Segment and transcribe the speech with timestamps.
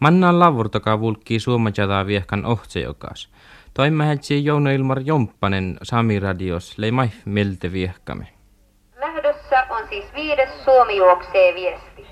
[0.00, 3.28] Mannaan lavurtoka vulkkii suomajata viehkan ohtsejokas.
[3.74, 8.28] Toimmähetsi Jouno Ilmar Jomppanen Sami Radios lei maif melte viehkame.
[9.00, 12.06] Lähdössä on siis viides Suomi juoksee viesti.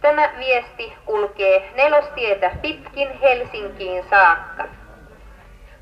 [0.00, 4.64] Tämä viesti kulkee nelostietä pitkin Helsinkiin saakka.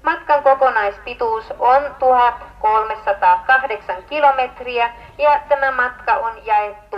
[0.03, 6.97] Matkan kokonaispituus on 1308 kilometriä ja tämä matka on jaettu.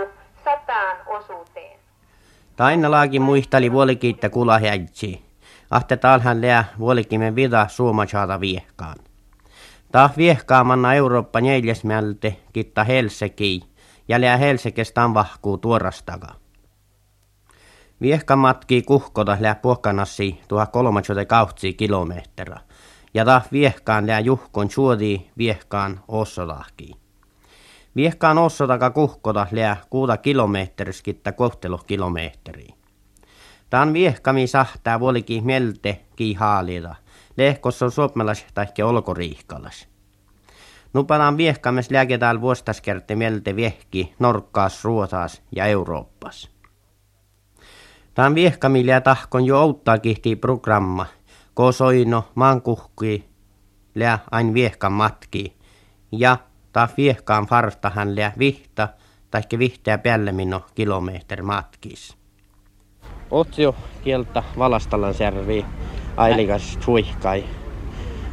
[2.55, 5.25] Tainalaakin muistali vuolikiittä kulahjäitsi.
[5.69, 8.95] Ahte talhan lää vuolikimen vida suomachaata viehkaan.
[9.91, 13.61] Ta viehkaamanna Eurooppa neljäsmältä kitta Helseki
[14.07, 16.27] ja lää Helsekestään vahkuu tuorastaga.
[18.01, 22.59] Viehka matkii kuhkota lää puhkanassi 1300 kilometriä
[23.13, 27.02] ja ta viehkaan lää juhkon suodi viehkaan ossodahki.
[27.95, 32.75] Viehkaan ossodaka kuhkota lää kuuta kilometriskittä kohtelukilometriä.
[33.69, 36.01] Tän viehkami sahtaa vuolikin mielte
[36.37, 36.95] haalida.
[37.37, 39.87] Lehkossa on suomalais tai olkoriihkalas.
[40.93, 46.49] Nupataan viehkames lääketään vuostaskerti mielte viehki Norkkaas, Ruotaas ja Eurooppas.
[48.13, 51.05] Tän viehkamille tahkon jo outtaa kihti programma.
[51.53, 53.29] Kosoino, mankuhki,
[53.95, 55.57] lää ain viehkan matki.
[56.11, 56.37] Ja
[56.73, 58.87] ta viehkaan farstahan lää vihta,
[59.31, 62.17] tai vihtää päälle minno kilometri matkis.
[63.31, 65.65] Otsio kieltä Valastalan särvi,
[66.17, 67.43] ailikas suihkai,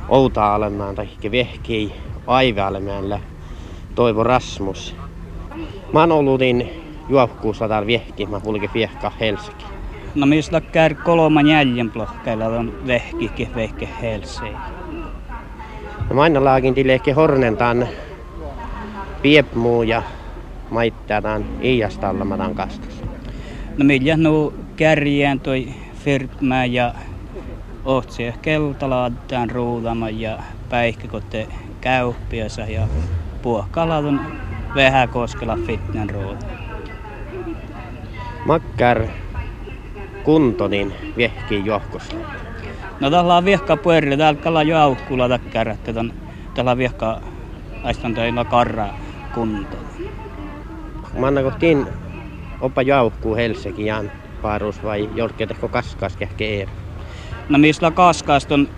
[0.09, 1.93] outa alemaan tai vehkii
[2.27, 3.21] aivaalemäällä
[3.95, 4.97] Toivo Rasmus.
[5.93, 6.71] Mä oon ollut niin
[7.09, 9.65] juokkuussa täällä viehki, mä kulki viehka Helsinki.
[10.15, 14.61] No mistä kär kolman jäljen blokkeilla on vehkikin vehke Helsinki.
[16.09, 17.89] No mä aina laakin tilehki hornentaan
[19.23, 20.03] piepmuu ja
[20.71, 23.03] mä tämän kastas.
[23.77, 25.69] No millä nu kärjään toi
[26.05, 26.94] Firtmä ja
[27.84, 31.47] Ohtsi keltalaadaan ruudama ja päihkäkotte
[31.81, 32.89] käyppiässä ja
[33.43, 34.21] puohkaladun
[34.75, 36.39] vähän koskella fitnen ruuda.
[38.47, 39.06] Makkar
[40.23, 42.17] kuntonin viehki johkossa.
[43.00, 45.93] No tällä on viehka puerille, täällä kalla jo aukkulla takkara, että
[46.55, 47.21] tällä on viehka
[47.84, 48.44] aistan teillä
[49.31, 49.77] karra kunto.
[51.19, 51.87] Manna kohtiin
[52.61, 54.11] oppa jauhkuu Helsinki Jan
[54.43, 56.67] parus vai jorketeko kaskas kehke
[57.49, 58.69] No mistä kaskas on,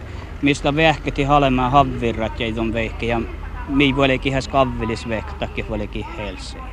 [0.43, 3.21] mistä vehketi halemaan havvirrat ja idon vehke ja
[3.69, 6.73] mi voikin häs kavvilis vehktakin voikin Helsinki.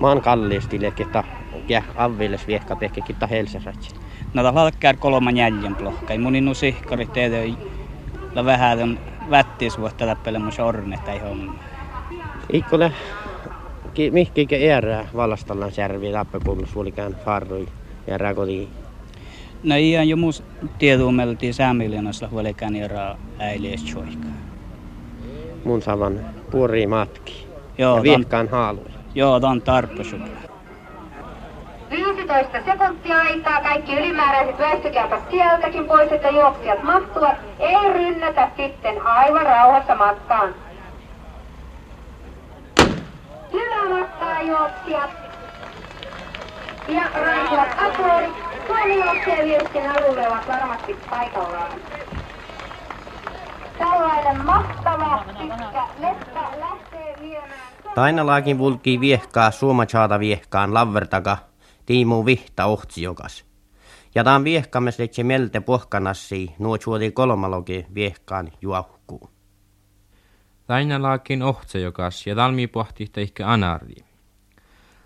[0.00, 1.24] Mä oon kalliisti leketa
[1.68, 3.88] ja avviles viehka pehke kitta Helsinki.
[4.34, 6.18] No tällä on kolman jäljen blokka.
[6.18, 7.36] Mun innu sihkari teitä
[8.34, 8.98] la vähän on
[9.30, 11.79] vättis vuotta täppele mun sornet tai homma.
[12.52, 12.92] Ikkole
[14.10, 17.68] mihkikä erää valastallan särvi lappekulmus vuolikään farrui
[18.06, 18.68] ja rakoti.
[19.62, 20.42] No ihan jo muus
[20.78, 24.28] tieduumeltiin säämiljonassa vuolikään erää äilies choika.
[25.64, 27.46] Mun saman puori matki.
[27.78, 28.84] Joo, ja viehkaan haalu.
[29.14, 30.26] Joo, tää on tarppasukla.
[31.90, 37.36] 15 sekuntia aikaa kaikki ylimääräiset väestökääpät sieltäkin pois, että juoksijat mahtuvat.
[37.58, 40.54] Ei rynnätä sitten aivan rauhassa matkaan.
[43.52, 45.10] Ylämatkaa juoksijat.
[46.88, 48.34] Ja raikuvat apurit.
[48.66, 51.72] Suomi juoksee virstin ovat varmasti paikallaan.
[53.78, 55.24] Tällainen mahtava
[56.00, 57.60] pitkä lähtee viemään...
[57.94, 61.36] Tainalaakin vulkii viehkaa suomachaata viehkaan lavvertaka
[61.86, 63.44] tiimu vihta ohtsiokas.
[64.14, 68.99] Ja taan viehkamme sletse melte pohkanassi nuo chuoti kolmalogi viehkaan juohkuu.
[70.70, 73.94] Tainalaakin ohtsiokas ja talmi pohti ehkä anari.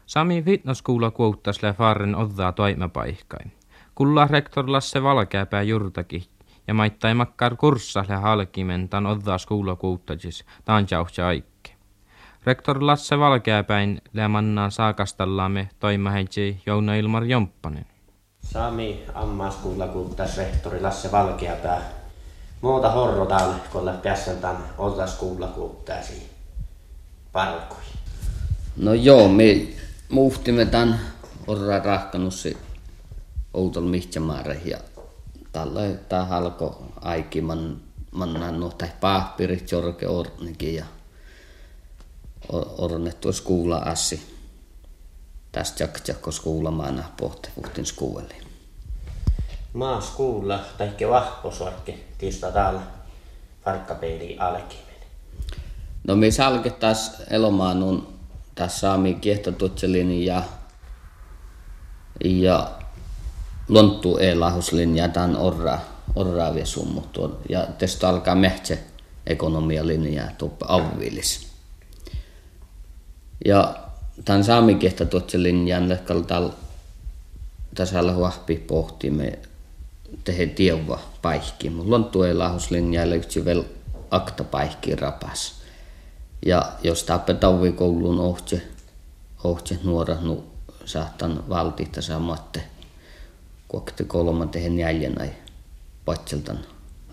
[0.07, 3.53] Sami fitnesskuulla kuuttas farren oddaa toimapaikkain.
[3.95, 6.29] Kulla rektor Lasse Valkeapää jurtaki
[6.67, 10.87] ja maittai makkar kurssa lä halkimen tan oddaa skuulla kuuttajis tan
[11.27, 11.71] aikke.
[12.47, 17.87] Rektor Lasse Valkeapäin lämannaan saakastallamme toimaheitsi Jouna Ilmar Jomppanen.
[18.43, 22.04] Sami ammaskuulla kuuttas rehtori Lasse Valkeapää.
[22.65, 26.31] Muuta horrotaan, kun pääsen tämän oltaskuulla kuuttaisi
[27.33, 27.79] palkui.
[28.77, 29.69] No joo, me
[30.09, 31.01] muhtimme tämän
[31.47, 32.57] orra rahkanussi
[33.55, 34.79] outol mihtjamaare ja
[35.53, 37.81] tällä tämä halko aikiman
[38.11, 40.85] mannan nuhtai pahpirit jorke ornikin ja
[42.79, 44.37] ornettu skuulla assi.
[45.53, 48.44] Tästä jakko skuulamaana pohti puhtin skuueli.
[49.75, 52.81] Maa skuulla taikki vahposorkki tista täällä
[53.65, 54.95] farkkapeili alkimen.
[56.07, 58.15] No me salke taas elomaanun
[58.55, 60.43] tässä saami kiehtotutselin ja
[62.25, 62.71] ja
[63.69, 65.79] lonttu e-lahuslinja, tämän orra,
[66.65, 67.19] summut.
[67.49, 68.77] Ja tästä alkaa mehtsä
[69.27, 71.49] ekonomialinjaa tuoppa avvilis.
[73.45, 73.75] Ja
[74.25, 76.43] tämän saamikehtä tuotse linjan lehkalta
[77.75, 79.39] tasalla huahpi pohtimme
[80.25, 81.71] tehe tieva paikki.
[81.71, 83.65] Mutta lonttu e-lahuslinjaa yksi vielä
[84.11, 85.55] akta paikki rapas.
[86.47, 88.63] Ja jos tappe tauvi kouluun ohtse,
[89.45, 90.45] ohtse nuora, nu
[90.85, 92.65] saattan valtita samatte
[93.69, 95.29] kuokte kolmanteen jäljänä
[96.05, 96.59] patseltan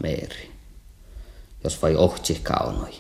[0.04, 0.51] meeri.
[1.63, 2.94] Jos vai ohtsi kaunoi.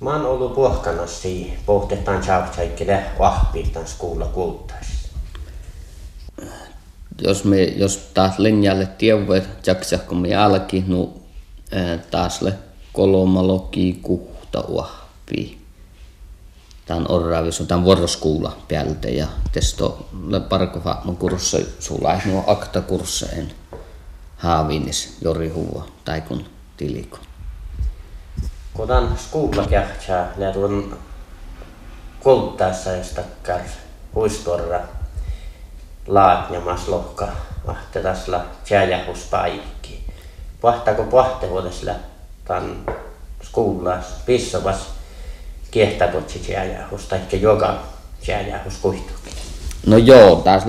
[0.00, 4.97] Mä oon ollut puhkanassi, pohtetaan saavutsaikille vahpiitan skuulla kuultais.
[7.22, 8.88] Jos me, jos taas linjalle
[9.66, 11.22] jaksahko me alki, nu
[12.10, 12.54] taas le
[12.92, 15.58] kolmaloki kuhta vahpii
[16.88, 20.08] tämän orraavis on tämän vuoroskuulla päältä ja testo
[20.48, 23.52] parkofaamman kurssa sulla ei nuo akta kursseen
[24.36, 26.44] haavinis jori huva tai kun
[26.76, 27.18] tiliko.
[28.74, 30.98] Kun tämän skuulla kähtsää, ne tuon
[32.20, 33.60] kulttaessa ja stakkar
[34.14, 34.80] huistorra
[36.08, 37.28] laatnyamas lohka
[37.66, 40.04] vahte tasla tjäjähus paikki.
[40.60, 41.92] Pahtako pahte vuodesla
[42.44, 42.86] tämän
[43.42, 44.88] skuulla pissavas
[45.70, 47.82] kiehtäkotsi jääjähus tai joka
[48.28, 49.32] jääjähus kuitenkin.
[49.86, 50.62] No joo, taas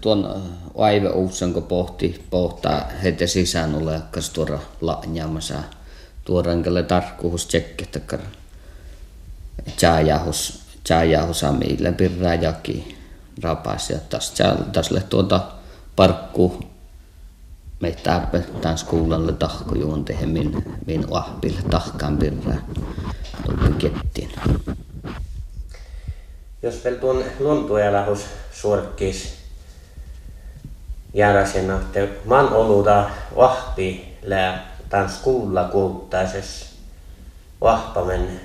[0.00, 0.42] tuon
[0.78, 5.54] aive uudsen, kun pohti, pohtaa heti sisään olekas tuoda laanjaamassa
[6.24, 8.22] tuoda enkälle tarkkuus tsekkettäkään
[9.82, 10.60] jääjähus,
[10.90, 12.34] jääjähus amille pirraa
[13.42, 14.34] rapas ja taas
[14.72, 15.40] taas tuota
[15.96, 16.60] parkku
[17.80, 18.22] meitä
[18.60, 22.56] tämän skuulalle tahko juon tehdä min, min ahpille tahkaan pirraa
[23.78, 24.30] kettiin.
[26.62, 28.20] Jos vielä tuon luntuelähus
[28.52, 29.34] suorkkis
[31.14, 36.76] järjesen, että man oluta vahpi lää tämän skuulla kuuttaises
[37.60, 38.40] vahpamen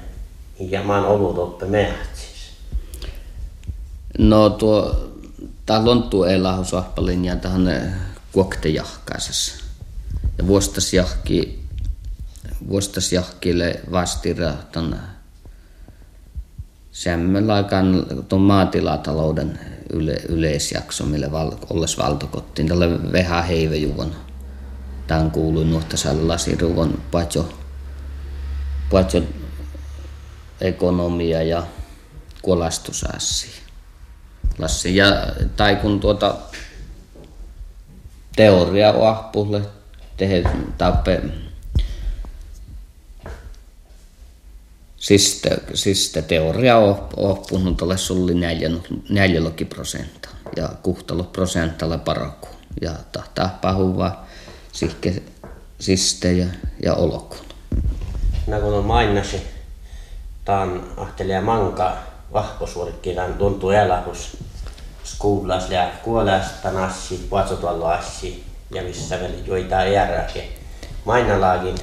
[0.59, 2.30] ja man olut oppe mehtsis.
[4.17, 5.09] No tuo,
[5.65, 7.95] tää lonttu elahus vahpalinja tähän
[8.31, 9.63] kuoktejahkaisessa.
[10.37, 11.61] Ja vuostas jahki
[12.69, 14.95] vuostas jahkille vastira ton
[17.53, 19.59] aikaan tuon maatilatalouden
[19.89, 24.15] yle, yleisjakso, mille val, olles valtokottiin, tälle veha heivejuvon.
[25.07, 27.53] Tämän kuului nuhtaselle lasiruvon patjo,
[28.91, 29.21] patjo
[30.61, 31.63] ekonomia ja
[32.41, 33.47] kuolastusassi.
[34.61, 34.95] Lassi.
[34.95, 35.05] Ja,
[35.55, 36.35] tai kun tuota
[38.35, 39.61] teoria ahpulle
[40.17, 40.43] tehe
[40.77, 41.21] tappe
[44.97, 48.33] Sista, sista teoria on oppunut tuolle sulli
[49.09, 52.47] neljälläkin prosenta ja kuhtalo prosentalla paraku.
[52.81, 54.23] Ja tahtaa pahuva
[54.71, 55.23] sihke
[55.79, 56.31] siste
[56.79, 57.37] ja, olokun.
[58.47, 59.41] No kun on mainnasi,
[60.97, 61.97] ahtelija manka
[62.33, 64.37] vahposuorikki, tämän tuntuu elähus
[65.03, 68.43] skuulas ja kuolesta nassi, puatsotuallo assi
[68.73, 70.49] ja missä vielä joita järjäke.
[71.05, 71.75] Mainalaakin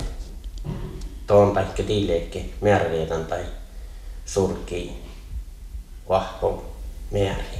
[1.26, 3.44] tuon tai tiileekki määräliitan tai
[4.24, 5.02] surki
[6.08, 6.72] vahpo
[7.12, 7.58] määri.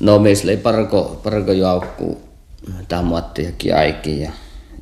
[0.00, 2.20] No meillä ei parko, parko jaukku
[2.88, 3.82] tämä Matti ja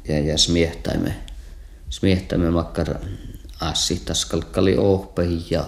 [0.08, 1.14] ja, ja, smiehtäimme,
[1.90, 2.94] smiehtäimme makkar
[3.60, 5.64] assi taskalkkali ohpehi ja,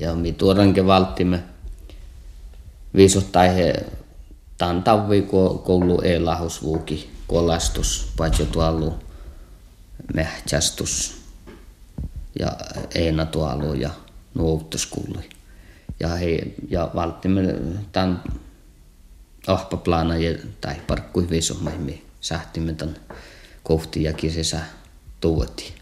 [0.00, 1.42] ja mi tuodanke valtimme
[2.94, 3.86] viisottai he
[4.58, 5.22] tämän tavvi
[5.64, 8.94] koulu ei lahusvuuki kolastus paitsi tuollu
[10.14, 11.20] mehtästus
[12.38, 12.52] ja
[12.94, 13.90] Eina Tualu ja
[14.34, 15.30] Nuuttoskuli.
[16.00, 17.54] Ja, he, ja valtimme
[17.92, 18.22] tämän
[19.46, 20.14] ahpaplana
[20.60, 22.96] tai parkkui visomaihin, sähtimme tämän
[23.62, 24.60] kohti ja kisesä
[25.20, 25.79] tuotiin.